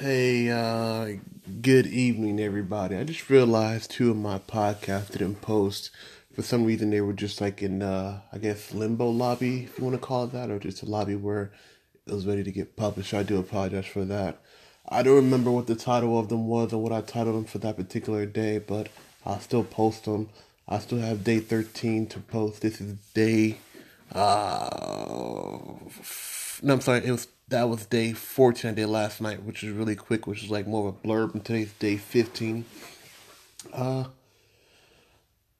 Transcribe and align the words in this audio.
Hey, 0.00 0.48
uh, 0.48 1.18
good 1.60 1.86
evening, 1.86 2.40
everybody. 2.40 2.96
I 2.96 3.04
just 3.04 3.28
realized 3.28 3.90
two 3.90 4.10
of 4.10 4.16
my 4.16 4.38
podcasts 4.38 5.10
didn't 5.10 5.42
post. 5.42 5.90
For 6.32 6.40
some 6.40 6.64
reason, 6.64 6.88
they 6.88 7.02
were 7.02 7.12
just 7.12 7.38
like 7.38 7.60
in, 7.62 7.82
uh, 7.82 8.22
I 8.32 8.38
guess, 8.38 8.72
limbo 8.72 9.10
lobby, 9.10 9.64
if 9.64 9.76
you 9.76 9.84
want 9.84 10.00
to 10.00 10.00
call 10.00 10.24
it 10.24 10.32
that, 10.32 10.48
or 10.48 10.58
just 10.58 10.82
a 10.82 10.86
lobby 10.86 11.16
where 11.16 11.52
it 12.06 12.14
was 12.14 12.26
ready 12.26 12.42
to 12.42 12.50
get 12.50 12.76
published. 12.76 13.12
I 13.12 13.22
do 13.22 13.36
apologize 13.36 13.84
for 13.84 14.06
that. 14.06 14.40
I 14.88 15.02
don't 15.02 15.16
remember 15.16 15.50
what 15.50 15.66
the 15.66 15.76
title 15.76 16.18
of 16.18 16.30
them 16.30 16.46
was 16.46 16.72
or 16.72 16.82
what 16.82 16.92
I 16.92 17.02
titled 17.02 17.36
them 17.36 17.44
for 17.44 17.58
that 17.58 17.76
particular 17.76 18.24
day, 18.24 18.56
but 18.56 18.88
I'll 19.26 19.40
still 19.40 19.64
post 19.64 20.06
them. 20.06 20.30
I 20.66 20.78
still 20.78 21.00
have 21.00 21.24
day 21.24 21.40
13 21.40 22.06
to 22.06 22.20
post. 22.20 22.62
This 22.62 22.80
is 22.80 22.94
day, 23.12 23.58
uh, 24.12 25.74
no, 26.62 26.74
I'm 26.74 26.80
sorry, 26.80 27.04
it 27.04 27.10
was 27.10 27.28
that 27.50 27.68
was 27.68 27.84
day 27.86 28.12
14 28.12 28.70
I 28.70 28.74
did 28.74 28.86
last 28.86 29.20
night, 29.20 29.42
which 29.42 29.64
is 29.64 29.72
really 29.72 29.96
quick, 29.96 30.26
which 30.26 30.44
is 30.44 30.50
like 30.50 30.66
more 30.66 30.88
of 30.88 30.94
a 30.94 30.98
blurb. 31.06 31.34
And 31.34 31.44
today's 31.44 31.72
day 31.74 31.96
15. 31.96 32.64
Uh, 33.72 34.04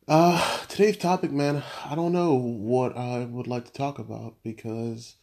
uh, 0.06 0.58
today's 0.68 0.96
topic, 0.96 1.32
man, 1.32 1.62
I 1.84 1.94
don't 1.94 2.12
know 2.12 2.34
what 2.34 2.96
I 2.96 3.24
would 3.24 3.48
like 3.48 3.64
to 3.66 3.72
talk 3.72 3.98
about 3.98 4.34
because, 4.42 5.16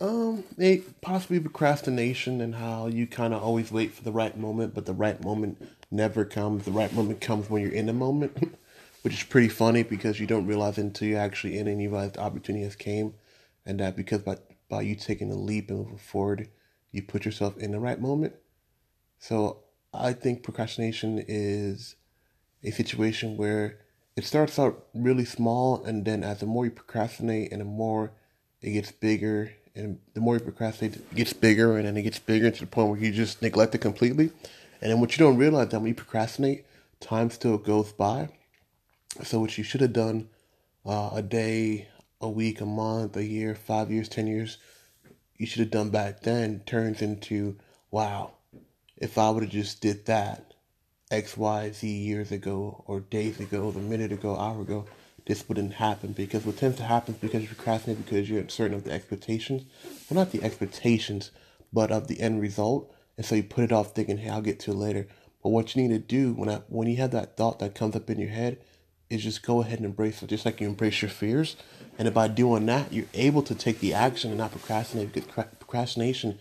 um, 0.00 0.44
it 0.58 1.00
possibly 1.00 1.38
procrastination 1.38 2.40
and 2.40 2.56
how 2.56 2.88
you 2.88 3.06
kind 3.06 3.32
of 3.32 3.42
always 3.42 3.70
wait 3.70 3.92
for 3.94 4.02
the 4.02 4.12
right 4.12 4.36
moment, 4.36 4.74
but 4.74 4.86
the 4.86 4.92
right 4.92 5.22
moment 5.22 5.64
never 5.90 6.24
comes. 6.24 6.64
The 6.64 6.72
right 6.72 6.92
moment 6.92 7.20
comes 7.20 7.48
when 7.48 7.62
you're 7.62 7.72
in 7.72 7.86
the 7.86 7.92
moment, 7.92 8.56
which 9.02 9.14
is 9.14 9.22
pretty 9.22 9.48
funny 9.48 9.84
because 9.84 10.18
you 10.18 10.26
don't 10.26 10.46
realize 10.46 10.78
until 10.78 11.08
you're 11.08 11.20
actually 11.20 11.58
in 11.58 11.68
and 11.68 11.80
you 11.80 11.90
realize 11.90 12.12
the 12.12 12.20
opportunity 12.20 12.64
has 12.64 12.74
came, 12.74 13.14
and 13.64 13.78
that 13.78 13.96
because 13.96 14.22
by 14.22 14.36
by 14.68 14.82
you 14.82 14.94
taking 14.94 15.30
a 15.30 15.36
leap 15.36 15.68
and 15.68 15.78
moving 15.78 15.98
forward, 15.98 16.48
you 16.90 17.02
put 17.02 17.24
yourself 17.24 17.56
in 17.58 17.72
the 17.72 17.80
right 17.80 18.00
moment. 18.00 18.34
So 19.18 19.58
I 19.92 20.12
think 20.12 20.42
procrastination 20.42 21.24
is 21.26 21.96
a 22.62 22.70
situation 22.70 23.36
where 23.36 23.78
it 24.16 24.24
starts 24.24 24.58
out 24.58 24.86
really 24.94 25.24
small, 25.24 25.84
and 25.84 26.04
then 26.04 26.22
as 26.22 26.40
the 26.40 26.46
more 26.46 26.64
you 26.64 26.70
procrastinate, 26.70 27.50
and 27.52 27.60
the 27.60 27.64
more 27.64 28.12
it 28.62 28.70
gets 28.70 28.92
bigger, 28.92 29.52
and 29.74 29.98
the 30.14 30.20
more 30.20 30.34
you 30.34 30.40
procrastinate, 30.40 30.96
it 30.96 31.14
gets 31.14 31.32
bigger, 31.32 31.76
and 31.76 31.86
then 31.86 31.96
it 31.96 32.02
gets 32.02 32.20
bigger 32.20 32.50
to 32.50 32.60
the 32.60 32.66
point 32.66 32.90
where 32.90 33.00
you 33.00 33.10
just 33.10 33.42
neglect 33.42 33.74
it 33.74 33.78
completely. 33.78 34.30
And 34.80 34.92
then 34.92 35.00
what 35.00 35.16
you 35.16 35.24
don't 35.24 35.36
realize 35.36 35.68
that 35.68 35.80
when 35.80 35.88
you 35.88 35.94
procrastinate, 35.94 36.64
time 37.00 37.30
still 37.30 37.58
goes 37.58 37.92
by. 37.92 38.28
So 39.22 39.40
what 39.40 39.56
you 39.58 39.64
should 39.64 39.80
have 39.80 39.92
done 39.92 40.28
uh, 40.86 41.10
a 41.14 41.22
day, 41.22 41.88
a 42.24 42.28
week, 42.28 42.62
a 42.62 42.66
month, 42.66 43.16
a 43.16 43.24
year, 43.24 43.54
five 43.54 43.90
years, 43.90 44.08
ten 44.08 44.26
years, 44.26 44.56
you 45.36 45.46
should 45.46 45.60
have 45.60 45.70
done 45.70 45.90
back 45.90 46.20
then 46.20 46.60
turns 46.64 47.02
into, 47.02 47.56
wow, 47.90 48.32
if 48.96 49.18
I 49.18 49.28
would 49.28 49.42
have 49.42 49.52
just 49.52 49.82
did 49.82 50.06
that 50.06 50.54
X, 51.10 51.36
Y, 51.36 51.70
Z 51.70 51.86
years 51.86 52.32
ago, 52.32 52.82
or 52.86 53.00
days 53.00 53.38
ago, 53.40 53.64
or 53.64 53.78
a 53.78 53.82
minute 53.82 54.10
ago, 54.10 54.36
hour 54.36 54.62
ago, 54.62 54.86
this 55.26 55.46
wouldn't 55.46 55.74
happen. 55.74 56.12
Because 56.12 56.46
what 56.46 56.56
tends 56.56 56.78
to 56.78 56.84
happen 56.84 57.14
is 57.14 57.20
because 57.20 57.42
you 57.42 57.48
procrastinate 57.48 58.04
because 58.04 58.30
you're 58.30 58.40
uncertain 58.40 58.76
of 58.76 58.84
the 58.84 58.92
expectations. 58.92 59.64
Well, 60.08 60.18
not 60.18 60.32
the 60.32 60.42
expectations, 60.42 61.30
but 61.74 61.92
of 61.92 62.08
the 62.08 62.20
end 62.20 62.40
result. 62.40 62.90
And 63.18 63.26
so 63.26 63.34
you 63.34 63.42
put 63.42 63.64
it 63.64 63.72
off 63.72 63.94
thinking, 63.94 64.16
hey, 64.18 64.30
I'll 64.30 64.40
get 64.40 64.60
to 64.60 64.70
it 64.70 64.76
later. 64.76 65.08
But 65.42 65.50
what 65.50 65.76
you 65.76 65.82
need 65.82 65.94
to 65.94 65.98
do 65.98 66.32
when 66.32 66.48
I, 66.48 66.62
when 66.68 66.88
you 66.88 66.96
have 66.96 67.10
that 67.10 67.36
thought 67.36 67.58
that 67.58 67.74
comes 67.74 67.94
up 67.94 68.08
in 68.08 68.18
your 68.18 68.30
head 68.30 68.58
is 69.10 69.22
just 69.22 69.42
go 69.42 69.62
ahead 69.62 69.78
and 69.78 69.86
embrace 69.86 70.22
it, 70.22 70.28
just 70.28 70.44
like 70.44 70.60
you 70.60 70.68
embrace 70.68 71.02
your 71.02 71.10
fears. 71.10 71.56
And 71.98 72.12
by 72.12 72.28
doing 72.28 72.66
that, 72.66 72.92
you're 72.92 73.06
able 73.14 73.42
to 73.42 73.54
take 73.54 73.80
the 73.80 73.94
action 73.94 74.30
and 74.30 74.38
not 74.38 74.50
procrastinate 74.50 75.12
because 75.12 75.46
procrastination 75.58 76.38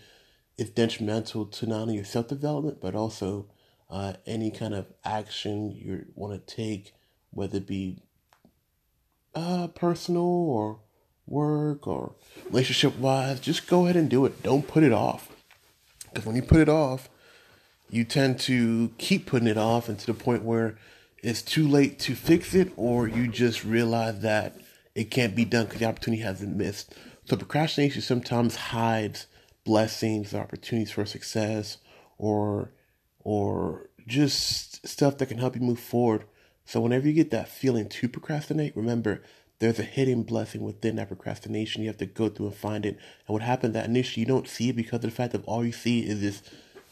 is 0.57 0.69
detrimental 0.69 1.45
to 1.45 1.67
not 1.67 1.81
only 1.81 1.95
your 1.95 2.05
self 2.05 2.27
development, 2.27 2.79
but 2.81 2.95
also 2.95 3.47
uh, 3.89 4.13
any 4.25 4.49
kind 4.49 4.73
of 4.73 4.87
action 5.03 5.71
you 5.71 6.05
want 6.15 6.33
to 6.33 6.55
take, 6.55 6.93
whether 7.31 7.57
it 7.57 7.67
be 7.67 7.99
uh, 9.35 9.67
personal 9.67 10.23
or 10.23 10.79
work 11.27 11.87
or 11.87 12.15
relationship 12.45 12.97
wise. 12.97 13.39
Just 13.39 13.67
go 13.67 13.83
ahead 13.83 13.95
and 13.95 14.09
do 14.09 14.25
it. 14.25 14.43
Don't 14.43 14.67
put 14.67 14.83
it 14.83 14.91
off. 14.93 15.29
Because 16.05 16.25
when 16.25 16.35
you 16.35 16.41
put 16.41 16.59
it 16.59 16.69
off, 16.69 17.09
you 17.89 18.03
tend 18.03 18.39
to 18.39 18.91
keep 18.97 19.25
putting 19.25 19.47
it 19.47 19.57
off 19.57 19.89
and 19.89 19.99
to 19.99 20.05
the 20.05 20.13
point 20.13 20.43
where 20.43 20.77
it's 21.23 21.41
too 21.41 21.67
late 21.67 21.99
to 21.99 22.15
fix 22.15 22.53
it, 22.53 22.71
or 22.75 23.07
you 23.07 23.27
just 23.27 23.63
realize 23.63 24.19
that 24.19 24.57
it 24.93 25.05
can't 25.05 25.35
be 25.35 25.45
done 25.45 25.65
because 25.65 25.79
the 25.79 25.85
opportunity 25.85 26.21
hasn't 26.21 26.55
missed. 26.55 26.93
So 27.25 27.37
procrastination 27.37 28.01
sometimes 28.01 28.55
hides 28.55 29.27
blessings, 29.63 30.35
opportunities 30.35 30.91
for 30.91 31.05
success, 31.05 31.77
or 32.17 32.73
or 33.19 33.89
just 34.05 34.85
stuff 34.85 35.17
that 35.17 35.27
can 35.27 35.37
help 35.37 35.55
you 35.55 35.61
move 35.61 35.79
forward. 35.79 36.25
So 36.65 36.81
whenever 36.81 37.07
you 37.07 37.13
get 37.13 37.31
that 37.31 37.47
feeling 37.47 37.87
to 37.87 38.09
procrastinate, 38.09 38.75
remember 38.75 39.23
there's 39.59 39.79
a 39.79 39.83
hidden 39.83 40.23
blessing 40.23 40.61
within 40.61 40.97
that 40.97 41.07
procrastination. 41.07 41.83
You 41.83 41.87
have 41.87 41.97
to 41.97 42.05
go 42.05 42.27
through 42.27 42.47
and 42.47 42.55
find 42.55 42.85
it. 42.85 42.97
And 43.27 43.33
what 43.33 43.41
happened 43.41 43.73
that 43.75 43.85
initially 43.85 44.21
you 44.21 44.27
don't 44.27 44.47
see 44.47 44.69
it 44.69 44.75
because 44.75 44.97
of 44.97 45.01
the 45.03 45.11
fact 45.11 45.31
that 45.31 45.45
all 45.45 45.63
you 45.63 45.71
see 45.71 46.01
is 46.01 46.19
this 46.19 46.43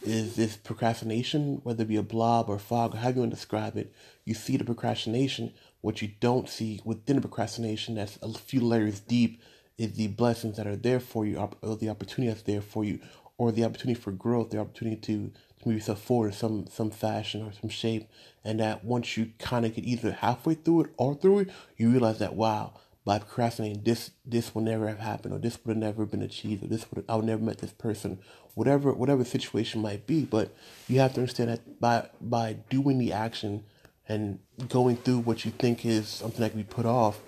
is 0.03 0.35
this 0.35 0.57
procrastination, 0.57 1.62
whether 1.63 1.84
it 1.84 1.88
be 1.88 1.95
a 1.95 2.03
blob 2.03 2.50
or 2.50 2.57
fog 2.57 2.95
how 2.95 3.09
you 3.09 3.19
want 3.19 3.31
to 3.31 3.35
describe 3.35 3.78
it. 3.78 3.94
You 4.25 4.34
see 4.34 4.57
the 4.57 4.63
procrastination. 4.63 5.53
What 5.81 6.01
you 6.01 6.12
don't 6.19 6.50
see 6.50 6.79
within 6.85 7.16
the 7.16 7.22
procrastination, 7.22 7.95
that's 7.95 8.17
a 8.22 8.34
few 8.34 8.62
layers 8.62 9.00
deep, 9.00 9.41
is 9.78 9.94
the 9.94 10.07
blessings 10.07 10.57
that 10.57 10.67
are 10.67 10.75
there 10.75 11.00
for 11.00 11.25
you, 11.25 11.50
or 11.62 11.75
the 11.75 11.89
opportunity 11.89 12.31
that's 12.31 12.44
there 12.44 12.62
for 12.62 12.84
you, 12.84 13.00
or 13.38 13.51
the 13.51 13.63
opportunity 13.63 14.00
for 14.00 14.12
growth, 14.12 14.51
the 14.51 14.59
opportunity 14.59 14.97
to, 14.97 15.31
to 15.59 15.67
move 15.67 15.78
yourself 15.78 16.01
forward 16.01 16.28
in 16.28 16.33
some 16.33 16.68
some 16.68 16.91
fashion 16.91 17.41
or 17.41 17.51
some 17.51 17.69
shape. 17.69 18.07
And 18.44 18.59
that 18.59 18.85
once 18.85 19.18
you 19.18 19.31
kind 19.39 19.66
of 19.66 19.73
get 19.73 19.85
either 19.85 20.12
halfway 20.12 20.53
through 20.53 20.81
it 20.81 20.91
or 20.97 21.16
through 21.16 21.39
it, 21.39 21.50
you 21.78 21.89
realize 21.89 22.19
that 22.19 22.35
wow, 22.35 22.73
by 23.03 23.17
procrastinating, 23.19 23.84
this 23.84 24.12
this 24.25 24.53
will 24.53 24.62
never 24.62 24.88
have 24.88 25.00
happened, 25.00 25.34
or 25.34 25.39
this 25.39 25.57
would 25.63 25.75
have 25.75 25.84
never 25.84 26.06
been 26.06 26.22
achieved, 26.22 26.63
or 26.63 26.67
this 26.67 26.85
would 26.91 27.03
I 27.09 27.16
would 27.16 27.25
never 27.25 27.41
met 27.41 27.57
this 27.57 27.72
person, 27.72 28.19
whatever 28.53 28.94
whatever 28.94 29.25
situation 29.25 29.81
might 29.81 30.06
be. 30.06 30.23
But 30.23 30.53
you 30.88 31.00
have 31.00 31.13
to 31.13 31.22
understand 31.22 31.50
that 31.50 31.79
by 31.79 32.09
by 32.19 32.53
doing 32.69 33.00
the 33.00 33.12
action 33.12 33.63
and 34.07 34.39
going 34.67 34.97
through 34.97 35.19
what 35.19 35.45
you 35.45 35.51
think 35.51 35.85
is 35.85 36.07
something 36.07 36.41
that 36.41 36.51
can 36.51 36.59
be 36.62 36.67
put 36.67 36.85
off, 36.85 37.19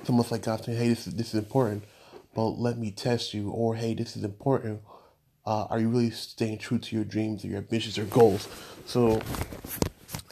it's 0.00 0.10
almost 0.10 0.32
like 0.32 0.42
God 0.42 0.64
saying, 0.64 0.78
"Hey, 0.78 0.88
this 0.88 1.06
is 1.06 1.14
this 1.14 1.28
is 1.28 1.34
important, 1.34 1.84
but 2.34 2.48
let 2.48 2.76
me 2.76 2.90
test 2.90 3.32
you," 3.32 3.50
or 3.50 3.76
"Hey, 3.76 3.94
this 3.94 4.16
is 4.16 4.24
important. 4.24 4.82
Uh, 5.46 5.66
are 5.70 5.78
you 5.78 5.88
really 5.88 6.10
staying 6.10 6.58
true 6.58 6.78
to 6.78 6.96
your 6.96 7.04
dreams 7.04 7.44
or 7.44 7.48
your 7.48 7.58
ambitions 7.58 7.96
or 7.96 8.04
goals?" 8.06 8.48
So, 8.86 9.20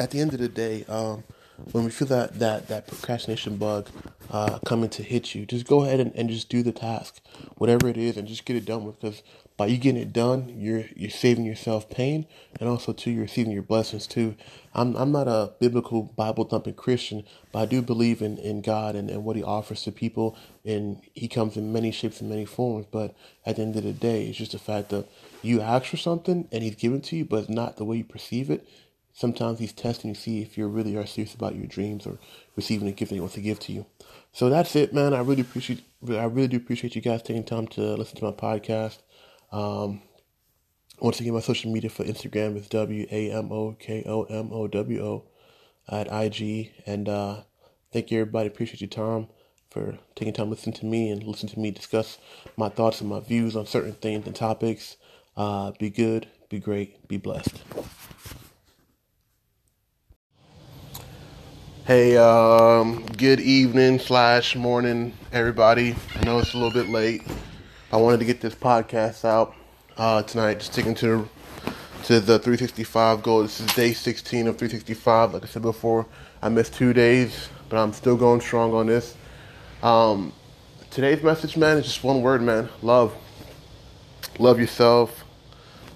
at 0.00 0.10
the 0.10 0.20
end 0.20 0.34
of 0.34 0.40
the 0.40 0.48
day, 0.48 0.84
um, 0.88 1.22
when 1.72 1.84
we 1.84 1.90
feel 1.90 2.08
that 2.08 2.38
that 2.40 2.66
that 2.69 2.88
procrastination 2.88 3.56
bug 3.56 3.88
uh, 4.31 4.59
coming 4.61 4.91
to 4.91 5.03
hit 5.03 5.34
you, 5.34 5.47
just 5.47 5.66
go 5.66 5.83
ahead 5.84 6.00
and, 6.00 6.15
and 6.15 6.28
just 6.28 6.49
do 6.49 6.62
the 6.62 6.72
task, 6.72 7.21
whatever 7.56 7.89
it 7.89 7.97
is, 7.97 8.16
and 8.16 8.28
just 8.28 8.44
get 8.44 8.56
it 8.56 8.65
done 8.65 8.84
with. 8.84 9.00
Because 9.00 9.22
by 9.56 9.66
you 9.66 9.78
getting 9.78 10.00
it 10.00 10.12
done, 10.12 10.55
you're 10.56 10.84
you're 10.94 11.11
saving 11.11 11.44
yourself 11.44 11.91
pain, 11.91 12.27
and 12.61 12.69
also 12.69 12.93
too 12.93 13.11
you're 13.11 13.22
receiving 13.22 13.53
your 13.53 13.62
blessings 13.62 14.06
too. 14.06 14.37
I'm 14.75 14.97
I'm 14.97 15.12
not 15.12 15.28
a 15.28 15.53
biblical 15.59 16.03
Bible 16.03 16.44
thumping 16.44 16.75
Christian, 16.75 17.25
but 17.53 17.61
I 17.61 17.67
do 17.67 17.83
believe 17.83 18.22
in, 18.22 18.38
in 18.38 18.61
God 18.62 18.94
and, 18.94 19.11
and 19.11 19.25
what 19.25 19.37
He 19.37 19.43
offers 19.43 19.83
to 19.84 19.93
people, 19.93 20.37
and 20.65 21.00
He 21.15 21.28
comes 21.28 21.56
in 21.56 21.72
many 21.72 21.91
shapes 21.91 22.21
and 22.21 22.31
many 22.31 22.44
forms. 22.44 22.87
But 22.91 23.15
at 23.47 23.56
the 23.56 23.62
end 23.62 23.77
of 23.77 23.84
the 23.84 23.93
day, 23.93 24.27
it's 24.27 24.38
just 24.38 24.53
the 24.53 24.59
fact 24.59 24.91
that 24.91 25.06
you 25.43 25.61
ask 25.61 25.87
for 25.87 25.97
something 25.97 26.49
and 26.53 26.62
He's 26.62 26.77
given 26.77 27.00
to 27.03 27.17
you, 27.17 27.25
but 27.25 27.41
it's 27.41 27.49
not 27.49 27.77
the 27.77 27.84
way 27.84 27.99
you 27.99 28.05
perceive 28.05 28.50
it 28.50 28.67
sometimes 29.19 29.59
he's 29.59 29.72
testing 29.72 30.15
to 30.15 30.21
see 30.21 30.43
if 30.43 30.56
you 30.56 30.67
really 30.69 30.97
are 30.97 31.06
serious 31.06 31.34
about 31.34 31.56
your 31.56 31.67
dreams 31.67 32.06
or 32.06 32.19
receiving 32.56 32.87
a 32.88 32.93
gift 32.93 33.09
that 33.11 33.17
he 33.17 33.21
wants 33.21 33.34
to 33.34 33.41
give 33.41 33.59
to 33.59 33.72
you. 33.72 33.84
So 34.32 34.48
that's 34.48 34.76
it, 34.76 34.92
man. 34.92 35.14
I 35.14 35.20
really 35.20 35.41
appreciate 35.42 35.82
I 36.08 36.24
really 36.24 36.48
do 36.48 36.56
appreciate 36.56 36.94
you 36.94 37.02
guys 37.02 37.22
taking 37.22 37.44
time 37.44 37.66
to 37.69 37.94
listen 37.94 38.19
to 38.19 38.24
my 38.24 38.32
podcast. 38.32 38.98
Um, 39.50 40.02
once 41.00 41.20
again, 41.20 41.34
my 41.34 41.40
social 41.40 41.72
media 41.72 41.90
for 41.90 42.05
Instagram 42.05 42.56
is 42.56 42.69
W 42.69 43.06
A 43.10 43.31
M 43.32 43.50
O 43.52 43.72
K 43.72 44.05
O 44.06 44.25
M 44.25 44.50
O 44.52 44.69
W 44.69 45.05
O 45.05 45.25
at 45.88 46.06
IG. 46.06 46.72
And 46.87 47.08
uh, 47.08 47.43
thank 47.93 48.10
you, 48.10 48.20
everybody. 48.20 48.49
Appreciate 48.49 48.81
your 48.81 48.88
time 48.88 49.28
for 49.70 49.99
taking 50.14 50.32
time 50.32 50.46
to 50.46 50.50
listen 50.50 50.72
to 50.72 50.87
me 50.87 51.11
and 51.11 51.22
listen 51.22 51.49
to 51.49 51.58
me 51.58 51.70
discuss 51.70 52.19
my 52.56 52.69
thoughts 52.69 53.00
and 53.00 53.11
my 53.11 53.20
views 53.20 53.54
on 53.56 53.66
certain 53.66 53.93
things 53.93 54.26
and 54.26 54.34
topics. 54.34 54.96
Uh, 55.37 55.72
be 55.78 55.90
good, 55.90 56.26
be 56.49 56.58
great, 56.58 57.06
be 57.06 57.16
blessed. 57.16 57.62
Hey, 61.88 62.19
um, 62.19 63.06
good 63.17 63.40
evening 63.40 63.99
slash 63.99 64.55
morning, 64.55 65.14
everybody. 65.32 65.96
I 66.17 66.23
know 66.23 66.38
it's 66.38 66.52
a 66.52 66.58
little 66.58 66.70
bit 66.70 66.90
late. 66.90 67.23
I 67.90 67.96
wanted 67.96 68.19
to 68.19 68.26
get 68.26 68.43
this 68.43 68.55
podcast 68.55 69.25
out 69.25 69.55
uh, 69.96 70.23
tonight, 70.23 70.61
sticking 70.61 70.94
to 70.96 71.26
to 72.05 72.20
the 72.20 72.38
365 72.40 73.23
goal. 73.23 73.40
This 73.40 73.61
is 73.61 73.75
day 73.75 73.94
16 73.94 74.49
of 74.49 74.58
365. 74.58 75.32
Like 75.32 75.44
I 75.44 75.46
said 75.46 75.62
before, 75.62 76.05
I 76.43 76.50
missed 76.50 76.75
two 76.75 76.93
days, 76.93 77.49
but 77.70 77.79
I'm 77.79 77.94
still 77.94 78.19
going 78.19 78.43
strong 78.43 78.75
on 78.75 78.87
this. 78.87 79.17
Um, 79.82 80.35
today's 80.90 81.23
message, 81.23 81.56
man, 81.56 81.79
is 81.79 81.87
just 81.87 82.05
one 82.05 82.20
word, 82.20 82.43
man: 82.43 82.69
love. 82.82 83.17
Love 84.38 84.61
yourself. 84.61 85.25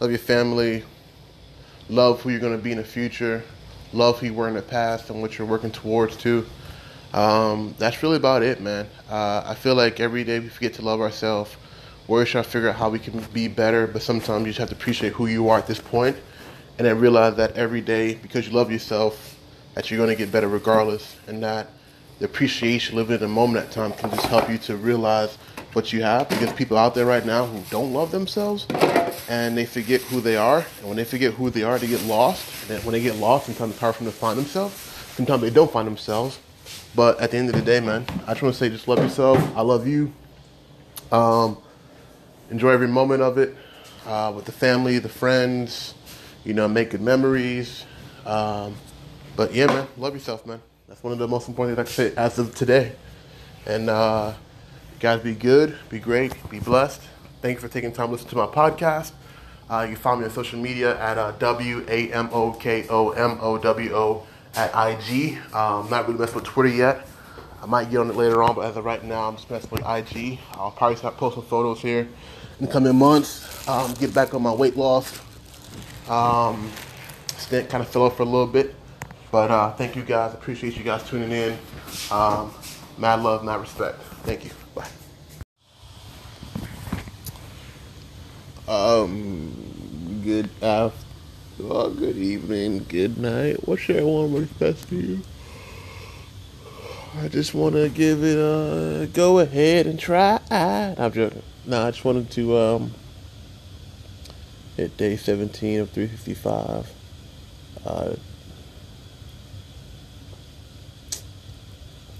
love 0.01 0.09
your 0.09 0.19
family, 0.19 0.85
love 1.91 2.23
who 2.23 2.31
you're 2.31 2.41
to 2.41 2.57
be 2.57 2.73
in 2.73 2.79
the 2.79 2.83
future, 2.83 3.43
love 3.93 4.19
who 4.19 4.27
you 4.27 4.35
were 4.35 4.49
in 4.49 4.55
the 4.55 4.63
past 4.63 5.11
and 5.11 5.21
what 5.21 5.39
you're 5.39 5.47
working 5.47 5.71
towards 5.71 6.17
too. 6.17 6.47
Um, 7.13 7.75
that's 7.79 8.03
really 8.03 8.17
about 8.17 8.43
it, 8.43 8.61
man. 8.61 8.87
Uh, 9.11 9.43
I 9.45 9.55
feel 9.55 9.75
like 9.75 10.01
every 10.01 10.25
day 10.25 10.41
we 10.41 10.49
forget 10.49 10.75
to 10.75 10.83
love 10.83 11.01
ourselves. 11.01 11.55
We're 12.09 12.25
trying 12.25 12.45
to 12.45 12.51
figure 12.51 12.69
out 12.69 12.77
how 12.77 12.89
we 12.89 12.99
can 12.99 13.21
be 13.33 13.49
better, 13.49 13.87
but 13.87 14.03
sometimes 14.03 14.47
you 14.47 14.53
just 14.53 14.59
have 14.59 14.71
to 14.71 14.75
appreciate 14.75 15.13
who 15.13 15.27
you 15.27 15.49
are 15.49 15.59
at 15.59 15.67
this 15.67 15.81
point, 15.81 16.17
and 16.79 16.87
then 16.87 16.99
realize 16.99 17.37
that 17.37 17.57
every 17.57 17.81
day, 17.81 18.15
because 18.15 18.47
you 18.47 18.53
love 18.53 18.73
yourself, 18.73 19.39
that 19.75 19.91
you're 19.91 19.99
going 19.99 20.11
to 20.11 20.17
get 20.17 20.33
better 20.33 20.49
regardless, 20.49 21.17
and 21.27 21.43
that 21.43 21.69
the 22.23 22.29
appreciation 22.29 22.95
living 22.95 23.17
in 23.17 23.21
the 23.21 23.27
moment 23.27 23.67
at 23.67 23.73
time 23.73 23.93
can 23.95 24.09
just 24.11 24.27
help 24.27 24.49
you 24.49 24.57
to 24.57 24.77
realize 24.77 25.35
what 25.73 25.93
you 25.93 26.03
have. 26.03 26.29
Because 26.29 26.53
people 26.53 26.79
out 26.79 26.95
there 26.95 27.05
right 27.05 27.27
now 27.27 27.47
who 27.47 27.61
don't 27.69 27.93
love 27.93 28.13
themselves, 28.13 28.65
and 29.29 29.59
they 29.59 29.67
forget 29.67 30.01
who 30.03 30.21
they 30.21 30.37
are, 30.37 30.65
and 30.79 30.87
when 30.87 30.97
they 30.97 31.05
forget 31.05 31.35
who 31.35 31.51
they 31.51 31.65
are, 31.65 31.81
they 31.81 31.89
get 31.89 32.01
lost. 32.05 32.71
And 32.71 32.81
when 32.85 32.93
they 32.93 33.03
get 33.03 33.17
lost, 33.17 33.47
sometimes 33.47 33.73
it's 33.73 33.81
hard 33.81 33.97
for 33.97 34.05
them 34.05 34.13
to 34.13 34.17
find 34.17 34.39
themselves. 34.39 34.73
Sometimes 35.17 35.43
they 35.43 35.51
don't 35.51 35.69
find 35.69 35.85
themselves. 35.85 36.39
But 36.95 37.21
at 37.21 37.33
the 37.33 37.39
end 37.39 37.49
of 37.49 37.57
the 37.57 37.63
day, 37.63 37.81
man, 37.81 38.07
I 38.25 38.35
just 38.35 38.43
want 38.43 38.55
to 38.55 38.59
say 38.61 38.69
just 38.69 38.87
love 38.87 39.01
yourself. 39.01 39.39
I 39.57 39.63
love 39.63 39.89
you. 39.89 40.13
Um, 41.11 41.59
enjoy 42.53 42.71
every 42.71 42.87
moment 42.87 43.21
of 43.21 43.37
it 43.37 43.57
uh, 44.07 44.33
with 44.33 44.45
the 44.45 44.53
family, 44.53 45.01
the 45.01 45.09
friends, 45.09 45.95
you 46.45 46.55
know, 46.55 46.69
make 46.69 46.91
good 46.91 47.01
memories. 47.01 47.85
Um, 48.25 48.77
but 49.35 49.53
yeah, 49.53 49.67
man, 49.67 49.89
love 49.97 50.15
yourself, 50.15 50.47
man. 50.47 50.61
That's 50.93 51.03
one 51.03 51.15
of 51.15 51.19
the 51.19 51.27
most 51.27 51.49
important 51.49 51.79
things 51.79 51.89
I 51.89 52.05
can 52.05 52.13
say 52.13 52.21
as 52.21 52.39
of 52.39 52.55
today. 52.55 52.93
And 53.65 53.89
uh, 53.89 54.35
guys, 55.01 55.23
be 55.23 55.35
good, 55.35 55.75
be 55.89 55.99
great, 55.99 56.35
be 56.51 56.61
blessed. 56.61 57.01
Thank 57.41 57.57
you 57.57 57.67
for 57.67 57.73
taking 57.73 57.93
time 57.93 58.09
to 58.09 58.13
listen 58.13 58.29
to 58.29 58.37
my 58.37 58.45
podcast. 58.45 59.13
Uh, 59.71 59.87
you 59.89 59.95
can 59.95 60.03
find 60.03 60.21
me 60.21 60.27
on 60.27 60.31
social 60.33 60.59
media 60.59 61.01
at 61.01 61.17
uh, 61.17 61.31
W 61.39 61.87
A 61.89 62.13
M 62.13 62.29
O 62.31 62.53
K 62.53 62.87
O 62.91 63.09
M 63.13 63.39
O 63.41 63.57
W 63.57 63.95
O 63.95 64.27
at 64.55 64.69
IG. 64.69 65.39
Um, 65.55 65.89
not 65.89 66.07
really 66.07 66.21
messing 66.21 66.35
with 66.35 66.45
Twitter 66.45 66.69
yet. 66.69 67.07
I 67.63 67.65
might 67.65 67.91
get 67.91 68.01
on 68.01 68.11
it 68.11 68.17
later 68.17 68.43
on, 68.43 68.55
but 68.55 68.67
as 68.67 68.77
of 68.77 68.85
right 68.85 69.03
now, 69.03 69.29
I'm 69.29 69.37
just 69.37 69.51
messing 69.51 69.71
with 69.71 69.81
IG. 69.81 70.39
I'll 70.57 70.73
probably 70.73 70.97
start 70.97 71.17
posting 71.17 71.45
photos 71.45 71.81
here 71.81 72.07
in 72.61 72.67
the 72.67 72.71
coming 72.71 72.95
months. 72.95 73.67
Um, 73.67 73.95
get 73.95 74.13
back 74.13 74.35
on 74.35 74.43
my 74.43 74.53
weight 74.53 74.77
loss. 74.77 75.19
Um, 76.07 76.71
stint 77.39 77.71
kind 77.71 77.83
of 77.83 77.89
fell 77.89 78.03
off 78.03 78.19
for 78.19 78.25
a 78.25 78.27
little 78.27 78.47
bit, 78.47 78.75
but 79.33 79.51
uh, 79.51 79.73
thank 79.73 79.97
you 79.97 80.03
guys. 80.03 80.33
Appreciate 80.35 80.77
you 80.77 80.85
guys 80.85 81.03
tuning 81.09 81.33
in. 81.33 81.59
Um, 82.13 82.55
mad 82.97 83.21
love, 83.23 83.45
mad 83.45 83.61
respect. 83.61 84.01
Thank 84.23 84.45
you. 84.45 84.51
Bye. 84.77 84.87
Um, 88.69 90.21
good 90.23 90.49
afternoon 90.63 91.09
well, 91.59 91.91
good 91.91 92.17
evening, 92.17 92.87
good 92.89 93.19
night. 93.19 93.69
What 93.69 93.79
should 93.79 93.99
I 93.99 94.03
want 94.03 94.31
what's 94.31 94.53
best 94.55 94.87
for 94.87 94.95
you? 94.95 95.21
I 97.21 97.29
just 97.29 97.53
want 97.53 97.75
to 97.75 97.91
give 97.91 98.25
it 98.25 98.39
a 98.39 99.07
go 99.13 99.39
ahead 99.39 99.87
and 99.87 99.99
try. 99.99 100.41
I'm 100.51 101.13
joking. 101.13 101.43
No, 101.67 101.87
I 101.87 101.91
just 101.91 102.05
wanted 102.05 102.31
to 102.31 102.57
um, 102.57 102.95
hit 104.77 104.97
day 104.97 105.17
17 105.17 105.81
of 105.81 105.91
365. 105.91 106.91
Uh, 107.85 108.15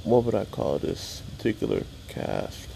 what 0.05 0.25
would 0.25 0.35
I 0.35 0.45
call 0.45 0.79
this 0.79 1.23
particular 1.37 1.85
cast? 2.09 2.69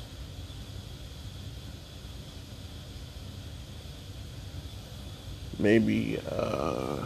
maybe 5.58 6.18
uh, 6.30 7.04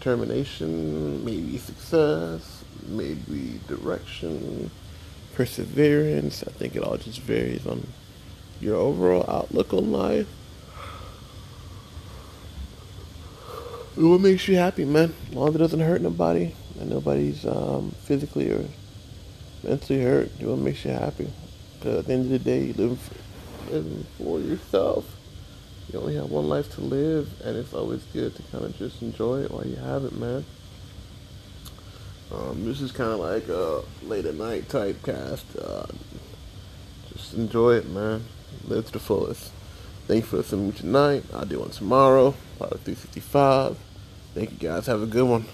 termination, 0.00 1.24
maybe 1.24 1.58
success, 1.58 2.64
maybe 2.86 3.60
direction, 3.68 4.70
perseverance. 5.34 6.42
I 6.46 6.50
think 6.52 6.76
it 6.76 6.82
all 6.82 6.96
just 6.96 7.20
varies 7.20 7.66
on 7.66 7.86
your 8.60 8.76
overall 8.76 9.24
outlook 9.28 9.72
on 9.72 9.92
life. 9.92 10.28
What 13.94 14.20
makes 14.20 14.48
you 14.48 14.56
happy, 14.56 14.84
man? 14.84 15.14
As 15.28 15.34
long 15.34 15.48
as 15.48 15.54
it 15.54 15.58
doesn't 15.58 15.80
hurt 15.80 16.00
nobody 16.00 16.54
and 16.80 16.90
nobody's 16.90 17.46
um, 17.46 17.92
physically 18.04 18.50
or 18.50 18.64
mentally 19.62 20.02
hurt, 20.02 20.38
do 20.38 20.48
what 20.48 20.58
makes 20.58 20.84
you 20.84 20.92
happy. 20.92 21.30
Because 21.78 22.00
at 22.00 22.06
the 22.06 22.12
end 22.12 22.24
of 22.26 22.30
the 22.30 22.38
day, 22.38 22.64
you 22.64 22.72
live 22.74 23.18
living 23.70 24.06
for 24.18 24.40
yourself 24.40 25.16
you 25.92 25.98
only 25.98 26.14
have 26.14 26.30
one 26.30 26.48
life 26.48 26.72
to 26.74 26.80
live, 26.80 27.28
and 27.44 27.56
it's 27.56 27.74
always 27.74 28.02
good 28.12 28.34
to 28.36 28.42
kind 28.44 28.64
of 28.64 28.76
just 28.78 29.02
enjoy 29.02 29.42
it 29.42 29.50
while 29.50 29.66
you 29.66 29.76
have 29.76 30.04
it, 30.04 30.12
man. 30.12 30.44
Um, 32.32 32.64
this 32.64 32.80
is 32.80 32.92
kind 32.92 33.10
of 33.10 33.18
like 33.18 33.48
a 33.48 33.82
late 34.06 34.24
at 34.24 34.34
night 34.36 34.70
type 34.70 35.02
cast. 35.02 35.44
Uh, 35.56 35.86
just 37.12 37.34
enjoy 37.34 37.74
it, 37.74 37.88
man. 37.90 38.24
Live 38.66 38.86
to 38.86 38.92
the 38.92 38.98
fullest. 38.98 39.52
Thank 40.06 40.24
you 40.24 40.28
for 40.28 40.36
listening 40.38 40.72
to 40.72 40.78
tonight. 40.78 41.24
I'll 41.32 41.44
do 41.44 41.60
one 41.60 41.70
tomorrow, 41.70 42.34
part 42.58 42.72
of 42.72 42.80
365. 42.80 43.76
Thank 44.34 44.52
you 44.52 44.56
guys. 44.56 44.86
Have 44.86 45.02
a 45.02 45.06
good 45.06 45.28
one. 45.28 45.44